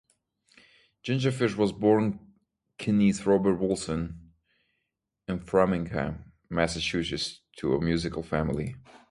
Ginger 1.03 1.31
Fish 1.31 1.55
was 1.55 1.71
born 1.71 2.19
Kenneth 2.79 3.23
Robert 3.27 3.57
Wilson 3.59 4.31
in 5.27 5.37
Framingham, 5.37 6.31
Massachusetts, 6.49 7.41
to 7.57 7.75
a 7.75 7.81
musical 7.83 8.23
family. 8.23 8.77